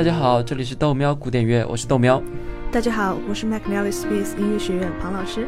[0.00, 2.22] 大家好，这里是豆喵古典乐，我是豆喵。
[2.72, 5.46] 大家好，我是 McNally Space 音乐学院庞老师。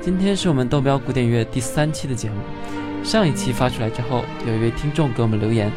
[0.00, 2.34] 今天是我们豆喵古典乐第三期的节目。
[3.04, 5.70] 上一期发出来之后，有一位听众给我们留言，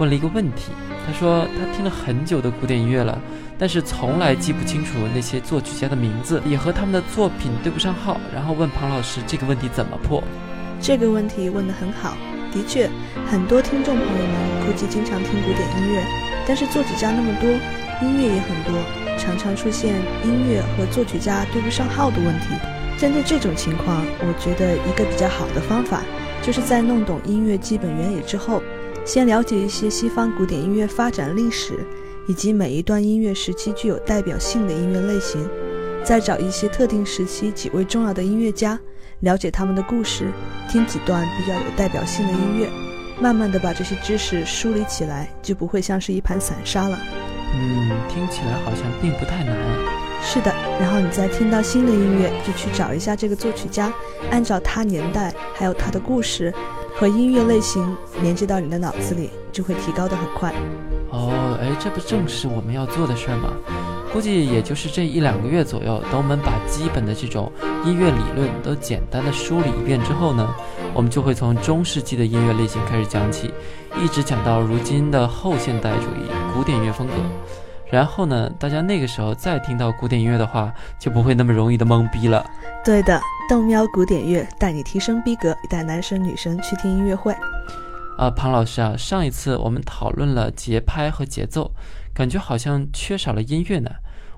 [0.00, 0.72] 问了一个问题。
[1.06, 3.16] 他说他听了很久的古典音乐了，
[3.56, 8.20] 但是从来记不清楚那些作曲家的名字，也和他们的作品对不上号。
[8.34, 10.20] 然后问庞老师这个问题怎么破？
[10.80, 12.16] 这个问题问得很好。
[12.52, 12.90] 的确，
[13.30, 16.02] 很多听众朋友们估计经常听古典音乐，
[16.48, 17.50] 但是作曲家那么多，
[18.00, 18.82] 音乐也很多，
[19.18, 19.94] 常常出现
[20.24, 22.46] 音乐和作曲家对不上号的问题。
[22.98, 26.02] 针对这种情况，我觉得一个比较好的方法，
[26.42, 28.62] 就是在弄懂音乐基本原理之后，
[29.04, 31.78] 先了解一些西方古典音乐发展历史，
[32.26, 35.46] 以及每一段音乐时期具有代表性的音乐类型，
[36.02, 38.80] 再找一些特定时期几位重要的音乐家。
[39.20, 40.32] 了解他们的故事，
[40.70, 42.68] 听几段比较有代表性的音乐，
[43.20, 46.98] 慢慢的把这些知识梳理起来，就不会像是一盘散沙了。
[47.54, 49.56] 嗯，听起来好像并不太难。
[50.22, 53.92] 是的，然后你再听到新的音乐，就去找一下这个作曲家，
[54.30, 56.52] 按照他年代还有他的故事
[56.94, 60.52] 和音乐类型连接到你的脑子里，就会提高的很快。
[61.10, 63.50] 哦，哎，这不正是我们要做的事儿吗？
[64.12, 67.50] 估计也就是这一两个月左右，等我们把基本的这种
[67.84, 70.48] 音乐理论都简单的梳理一遍之后呢，
[70.98, 73.54] 我们就会从中世纪的音乐类型开始讲起，
[74.02, 77.12] 一直讲到如今的后现代主义古典乐风格。
[77.88, 82.44] 然后呢，大家那个时候再听到古典音乐的话，就不会那么容易的懵逼了。
[82.84, 87.32] 对的，豆喵古典乐带你提升逼格，带男生女生去听音乐会。
[88.16, 91.70] 啊，庞老师啊，上一次我们讨论了节拍和节奏。
[92.12, 93.88] 感觉好像缺少了音乐呢。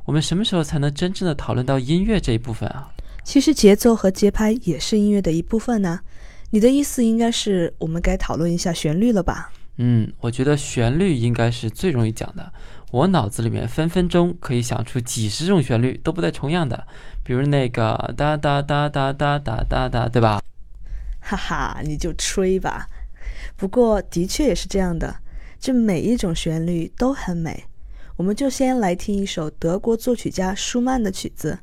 [0.05, 2.91] 我们什么时候才能真正的讨论到音乐这一部分啊？
[3.25, 6.01] 其实节奏和节拍也是音乐的一部分呢。
[6.51, 9.53] 你的意思应该是我们该讨论一下旋律了吧？
[9.77, 12.53] 嗯，我觉得旋律应该是最容易讲的。
[12.91, 16.87] 我脑子里面分分钟可以想出几十种旋律都不带重样的，
[17.23, 20.43] 比如那个哒哒哒哒哒哒哒哒，对吧？
[21.21, 22.89] 哈哈，你就吹吧。
[23.57, 25.17] 不过的确也是这样的，
[25.61, 27.65] 这每一种旋律都很美。
[28.17, 31.61] 我们就先来听一首德国作曲家舒曼的曲子。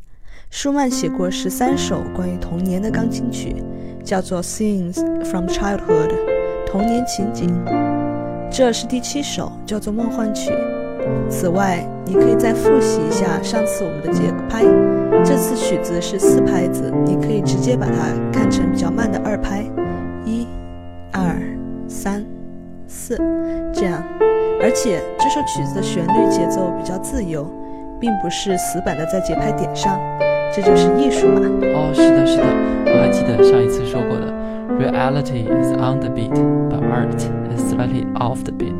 [0.50, 3.54] 舒曼写过十三首关于童年的钢琴曲，
[4.08, 6.08] 叫做《Scenes from Childhood》
[6.66, 7.54] 童年情景。
[8.50, 10.50] 这是第七首，叫做《梦幻曲》。
[11.30, 14.64] 此外，你可以再复习一下上次我们的节拍。
[15.26, 17.94] 这次曲子是四拍子，你可以直接把它
[18.32, 19.62] 看成比较慢的二拍，
[20.26, 20.48] 一、
[21.12, 21.38] 二、
[21.90, 22.26] 三、
[22.88, 23.18] 四，
[23.74, 24.02] 这样。
[24.62, 27.46] 而且这首曲子的旋律节奏比较自由，
[28.00, 30.00] 并不是死板的在节拍点上，
[30.58, 31.40] 这就是艺术嘛。
[31.76, 32.44] 哦，是的，是的，
[32.88, 34.34] 我还记得上一次说过的
[34.80, 36.34] ，Reality is on the beat,
[36.68, 37.14] but art
[37.56, 38.74] is slightly off the beat.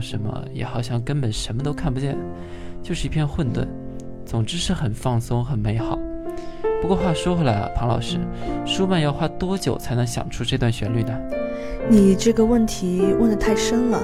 [0.00, 2.16] 什么，也好像根本什么都看不见，
[2.82, 3.66] 就是一片混沌。
[4.24, 5.98] 总之是很放松，很美好。
[6.80, 8.18] 不过话说回来啊，庞老师，
[8.64, 11.18] 舒曼要花多久才能想出这段旋律呢？
[11.88, 14.02] 你这个问题问得太深了。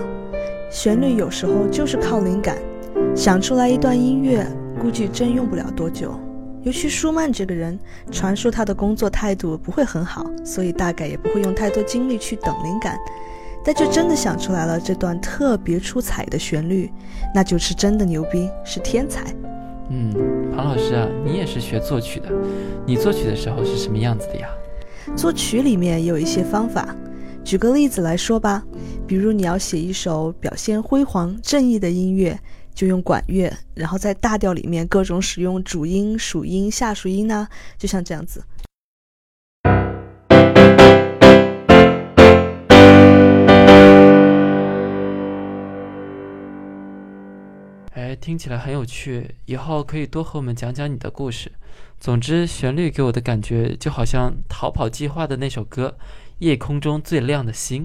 [0.70, 2.58] 旋律有时候就是靠灵感，
[3.14, 4.46] 想出来一段音乐，
[4.80, 6.18] 估计真用不了多久。
[6.62, 7.78] 尤其舒曼这个人，
[8.10, 12.98] 传说他的工作态度不会很好，所以大概也不会用太多精力去等灵感。
[13.66, 16.88] 但就真的想出来了这段特别出彩的旋律，
[17.34, 19.24] 那就是真的牛逼，是天才。
[19.90, 20.14] 嗯，
[20.54, 22.28] 庞老师啊，你也是学作曲的，
[22.86, 24.48] 你作曲的时候是什么样子的呀？
[25.16, 26.94] 作曲里面有一些方法。
[27.42, 28.62] 举个例子来说吧，
[29.04, 32.38] 比如你要写一首表现辉煌、正义的音乐，
[32.72, 38.44] 就用管乐，然后在大调里面各种使用主音、属音、下属音呢，就像这样子。
[48.26, 51.52] 听起来很有趣，以后可以多和我们讲讲你的故事。
[52.00, 55.94] 总之，旋律给我的感觉就好像《逃跑计划》的那首歌
[56.40, 57.84] 《夜空中最亮的星》。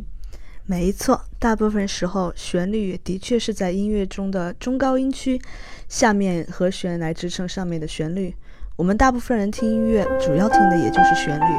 [0.66, 5.40] 没错，大部分时候旋律的确是在音乐中的中高音区，
[5.88, 8.34] 下面和弦来支撑上面的旋律。
[8.76, 11.54] 我们大部分人听音乐，主要听的也就是旋律，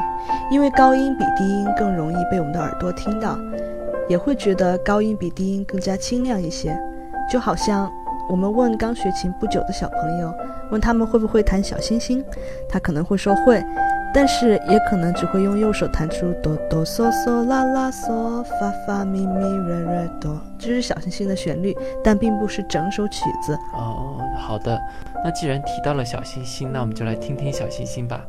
[0.50, 3.38] 因为高音比低音更容易被我们的耳朵听到，
[4.08, 6.76] 也会觉得高音比低音更加清亮一些。
[7.30, 7.88] 就好像
[8.32, 10.34] 我们问刚学琴不久的小朋友。
[10.70, 12.24] 问他们会不会弹小星星，
[12.66, 13.62] 他可能会说会，
[14.14, 23.52] 但是也可能只会用右手弹出哆哆嗦嗦啦啦嗦发发咪咪瑞瑞哆，这是小星星的旋律，但并不是整首曲子。
[23.74, 24.80] 哦，好的，
[25.22, 28.24] 那既然提到了小星星，那我们就来听听小星星吧。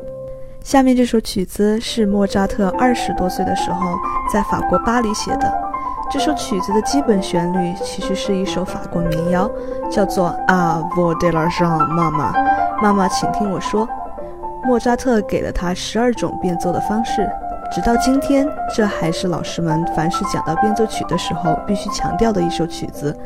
[0.61, 3.95] 下面这首曲子是莫扎特二十多岁的时候
[4.33, 5.73] 在法国巴黎写的。
[6.13, 9.50] 这首曲子的基本旋律其实是一首法国民谣，
[9.89, 12.31] 叫做《啊，Vo de la Jean》，妈妈，
[12.83, 13.89] 妈妈，请听我说。
[14.63, 17.27] 莫扎特给了他十二种变奏的方式，
[17.71, 23.18] 直到今天，这还是老师们凡是讲到变奏曲的时候必须强调的一首曲子。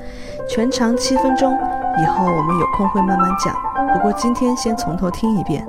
[0.48, 1.54] 全长七分钟，
[2.02, 3.54] 以后我们有空会慢慢讲。
[3.94, 5.68] 不过今天先从头听一遍。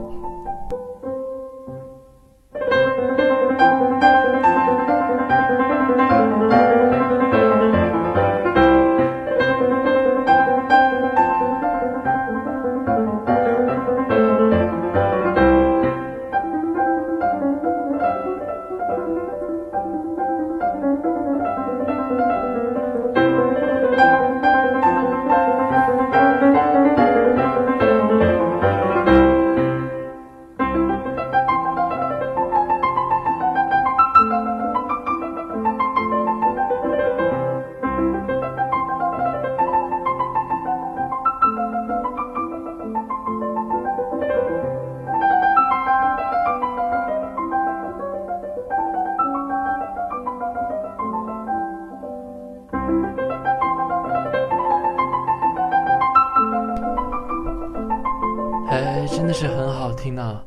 [59.97, 60.41] 听呢，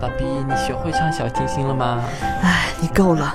[0.00, 2.02] 爸比，你学会唱小清新了吗？
[2.20, 3.34] 哎，你够了。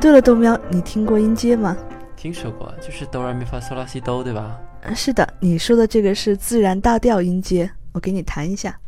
[0.00, 1.76] 对了，豆喵，你听过音阶吗？
[2.16, 4.58] 听说过，就是哆来咪发嗦拉西哆，对吧？
[4.82, 8.78] 嗯，是的，你说的这个是自然大调音阶，我给你弹一下。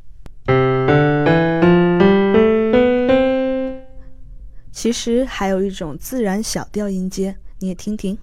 [4.73, 8.17] 其实还有一种自然小调音阶，你也听听，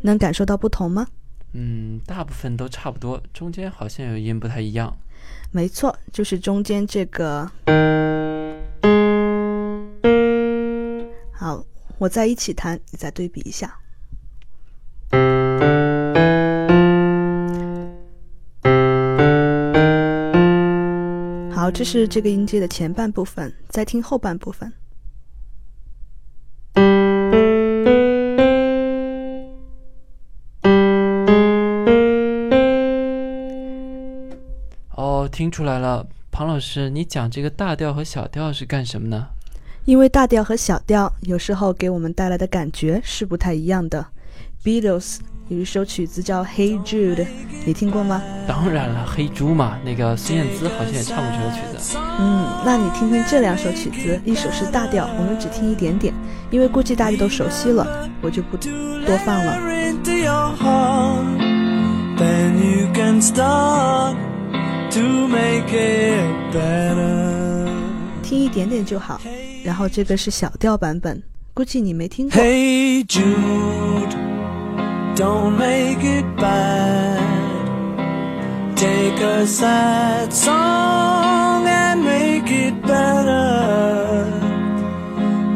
[0.00, 1.06] 能感受到不同吗？
[1.58, 4.94] 嗯，大部分都差不多，中间好像有音不太一样。
[5.50, 7.50] 没错，就是中间这个。
[11.32, 11.64] 好，
[11.96, 13.74] 我再一起弹，你再对比一下。
[21.54, 24.70] 好，这是这个音阶的前半部分，再听后半部分。
[35.36, 39.26] 听出来了，庞老师，你讲这个大调和小调是干什么呢？
[39.84, 44.06] 因为大调和小调有时候给我们带来的感觉是不太一样的。
[44.64, 47.16] Beatles 有一首曲子叫《Hey Jude》，
[47.66, 48.22] 你听过吗？
[48.48, 51.98] 当然了，黑猪嘛，那个孙燕姿好像也唱过这首曲子。
[52.18, 56.14] 嗯，那你听听这两首曲子，一首是大调，我们只听一点点，
[56.50, 59.60] 因为估计大家都熟悉了，我就不多放了。
[64.96, 67.68] To make it better，
[68.22, 69.20] 听一点点就好。
[69.62, 71.22] 然后这个是小调版本，
[71.52, 72.40] 估计你没听过。
[72.40, 74.16] Hey Jude,
[75.14, 77.20] don't make it bad.
[78.74, 84.24] Take a sad song and make it better.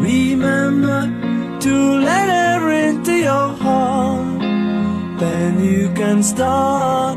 [0.02, 1.08] Remember
[1.60, 4.42] to let her into your heart.
[5.18, 7.16] Then you can start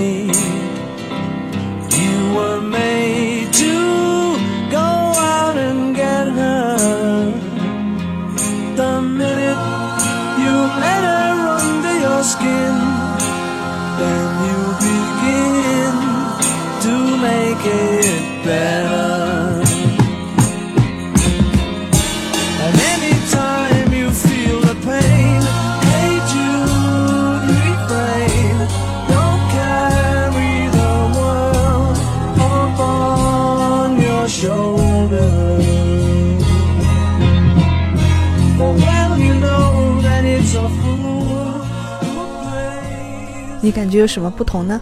[43.71, 44.81] 你感觉有什么不同呢？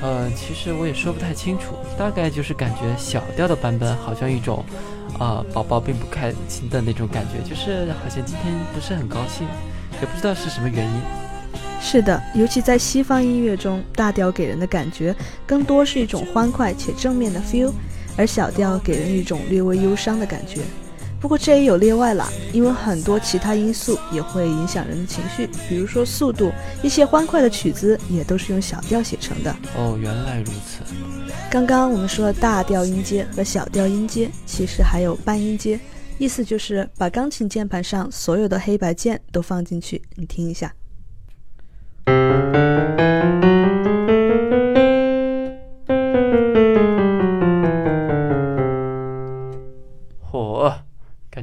[0.00, 4.64] 呃，其实我也说不太清楚，大概就是感觉小调的版本好像一种，
[5.18, 9.46] 啊，宝宝并不开心的那种感觉，就是好像今天不是很高兴，
[10.00, 10.92] 也不知道是什么原因。
[11.78, 15.14] 是的，尤其在西方音乐中，大调给人的感觉
[15.46, 17.70] 更多是一种欢快且正面的 feel，
[18.16, 20.62] 而小调给人一种略微忧伤的感觉。
[21.24, 26.52] 不过这也有例外了，因为很多其他因素也会影响人的情绪，比如说速度，
[26.82, 29.50] 一些欢快的曲子也都是用小调写成的。
[29.74, 30.82] 哦，原来如此。
[31.50, 35.80] 刚刚我们说了大调音阶和小调音阶，其实还有半音阶，
[36.18, 40.02] 意思就是把钢琴键盘上所有的黑白键都放进去。
[40.16, 40.70] 你听一下。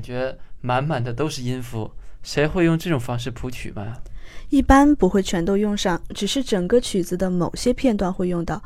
[0.02, 1.92] 感觉满满的都是音符，
[2.24, 3.98] 谁会用这种方式谱曲吗？
[4.50, 8.60] 一般不会全都用上，只是整个曲子的某些片段会用到。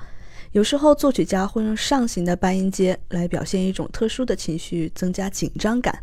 [0.53, 5.93] 有时候作曲家会用上行的半音阶来表现一种特殊的情绪，增加紧张感；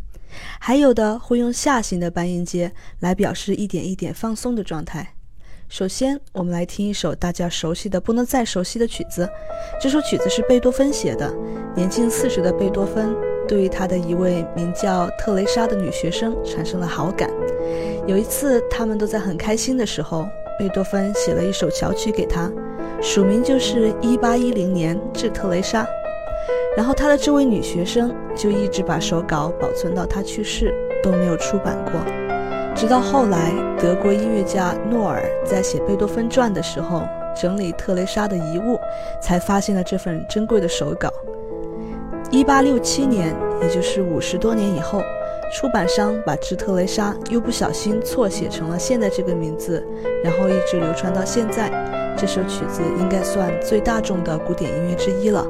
[0.60, 5.14] 还有的会用下行的半音阶来表示一点一点放松的状态。
[5.70, 9.26] 首先，我们来听一首大家熟悉的不能再熟悉的曲子。
[9.80, 11.34] 这首曲子是贝多芬写的，
[11.74, 13.31] 年近四十的贝多芬。
[13.48, 17.30] 对于他的一位名叫特蕾莎的女学生产生了好感。
[18.06, 20.26] 有一次，他们都在很开心的时候，
[20.58, 22.50] 贝多芬写了一首小曲给她，
[23.00, 25.86] 署名就是一八一零年致特蕾莎。
[26.76, 30.72] 然后他的这位女学生就一直把手稿保存到他去世
[31.02, 31.92] 都没有出版过。
[32.74, 37.02] 直到后来，德国音乐家诺尔在写贝多芬传的时候，
[37.38, 38.80] 整理特蕾莎的遗物，
[39.20, 41.12] 才发现了这份珍贵的手稿。
[42.32, 45.02] 一八六七年，也就是五十多年以后，
[45.52, 49.86] 出版商把智特雷莎又不小心错写成了现在这个名字，
[50.24, 51.70] 然后一直流传到现在。
[52.16, 55.46] 这首曲子应该算最大众的古典音乐之一了。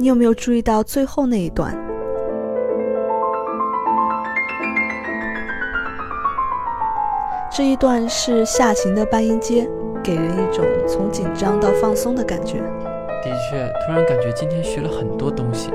[0.00, 1.76] 你有没有注意到最后那一段？
[7.52, 9.68] 这一段是下行的半音阶，
[10.02, 12.60] 给人一种从紧张到放松的感觉。
[13.22, 15.70] 的确，突然感觉今天学了很多东西。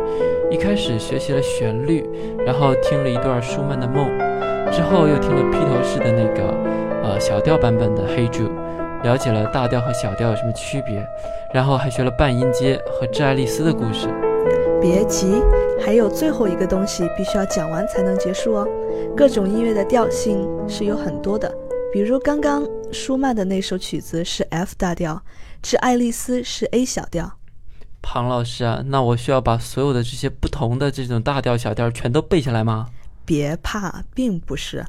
[0.50, 2.10] 一开始学习了旋律，
[2.44, 4.10] 然后听了一段舒曼的《梦》，
[4.72, 6.52] 之后又听了披头士的那个
[7.04, 8.50] 呃小调版本的《Hey Jude》。
[9.06, 11.08] 了解了大调和小调有什么区别，
[11.54, 14.08] 然后还学了半音阶和致爱丽丝的故事。
[14.82, 15.44] 别急，
[15.80, 18.68] 还有最后一个东西必须要讲完才能结束哦。
[19.16, 21.54] 各种音乐的调性是有很多的，
[21.94, 25.22] 比如刚刚舒曼的那首曲子是 F 大调，
[25.62, 27.32] 致爱丽丝是 A 小调。
[28.02, 32.88] 庞老师啊，那我需要把所有的这些不同的这种大调小调全都背下来吗？
[33.24, 34.84] 别怕，并不是。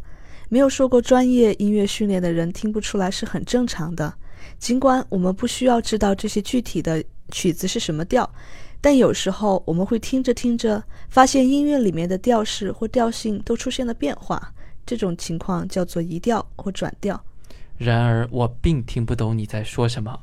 [0.49, 4.13] 没有受过专业音乐训练的人听不出来是很正常的。
[4.59, 8.29] 尽管我们不需要知道这些具体的曲子是什么调，
[8.81, 14.53] 但有时候我们会听着听着，发现音乐里面的调式或调性都出现了变化。
[14.87, 17.21] 这种情况叫做移调或转调。
[17.77, 20.17] 然而我并听不懂你在说什么。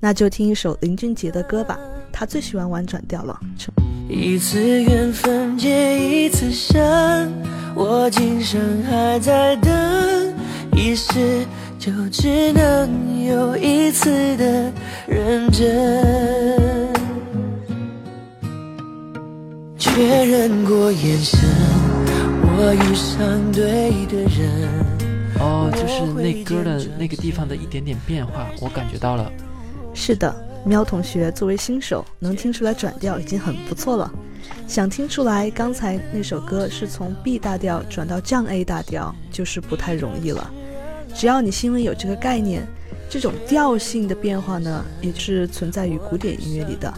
[0.00, 1.78] 那就听一首林俊杰的歌吧，
[2.12, 3.38] 他最喜欢玩转调了。
[4.08, 7.30] 一次缘分结一次伤，
[7.80, 10.34] 我今生还在等，
[10.74, 11.46] 一世
[11.78, 14.72] 就只能有一次的
[15.06, 16.92] 认真。
[19.78, 21.38] 确认过眼神，
[22.42, 24.50] 我遇上对的人。
[25.38, 29.30] 哦，就是那歌的那个地方的一点点变化，我感觉到了。
[29.94, 30.34] 是的，
[30.64, 34.10] 喵同学作为新手，能听出来转调已经很不错了。
[34.66, 40.50] 想听出来刚才那首歌是从 B 大调转到降 A 大调，就是不太容易了。
[41.14, 42.66] 只要你心里有这个概念，
[43.08, 46.92] 这种调性的变化呢，也是存在于古典音乐里的。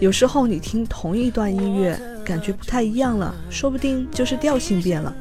[0.00, 5.14] 有时候你听同一段音乐，感觉不太一样了，说不定就是调性变了。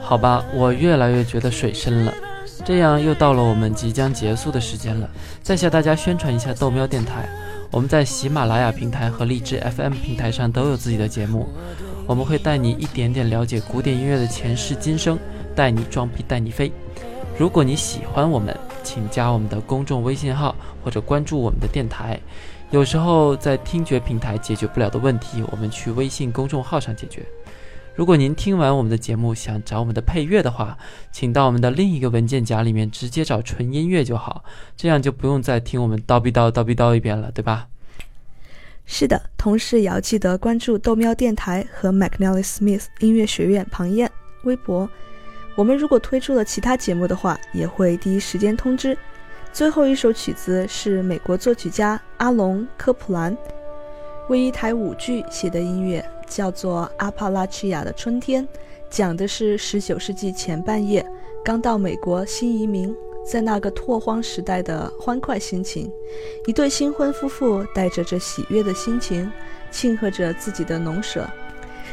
[0.00, 2.12] 好吧，我越来越觉得水深了。
[2.64, 5.08] 这样又到了我们即将结束的时间了。
[5.42, 7.28] 再向大家宣传一下豆喵电台，
[7.70, 11.48] 我们在喜马拉雅平台和荔枝 FM 平台上都有自己的节目。
[12.06, 15.18] 我们会带你一点点了解古典音乐的前世今生，
[15.54, 16.72] 带你装逼带你飞。
[17.38, 20.54] 如果你喜欢我们，请加我们的公众微信号
[20.84, 22.18] 或者关注我们的电台。
[22.70, 27.24] 有时候在听觉平台解决不了的问题，我们去微信公众号上解决。
[27.94, 30.78] 如果您听完我们的节目想找我们的配乐的话，
[31.10, 34.42] 请到我们的另一个文件夹里面直接找纯音乐就好，
[34.76, 37.68] 这样就不用再听我们叨逼叨叨逼叨一遍了，对吧？
[38.86, 44.10] 是的，同时也要记得关注豆喵电台和 McNally Smith 音乐学院庞燕
[44.44, 44.88] 微博。
[45.54, 48.96] 我们如果推出了其他节目的话，也会第一时间通知。
[49.52, 53.36] 最后一首曲子是美国作曲家阿隆科普兰
[54.30, 56.02] 为一台舞剧写的音乐。
[56.34, 58.42] 叫做《阿帕拉契亚的春天》，
[58.88, 61.04] 讲的是19世纪前半叶
[61.44, 65.92] 刚到美国新移民在那个拓荒时代的欢快心情。
[66.46, 69.30] 一对新婚夫妇带着这喜悦的心情，
[69.70, 71.28] 庆贺着自己的农舍，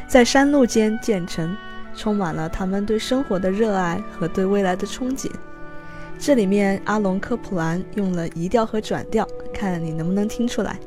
[0.08, 1.54] 在山路间建成，
[1.93, 5.30] 充满了他们对生活的热爱和对未来的憧憬。
[6.17, 10.80] 这里面阿隆科普兰用了移调和转调，看你能不能听出来。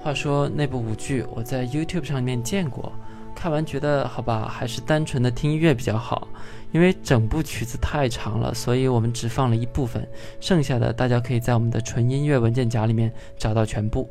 [0.00, 2.92] 话说那部舞剧我在 YouTube 上面见过，
[3.34, 6.28] 看完觉得好吧，还是单纯的听音乐比较好，
[6.72, 10.06] 因为整部曲子太长了，所以我们只放了一部分，
[10.40, 14.08] 剩下的大家可以在我们的纯音乐文件夹里面找到全部。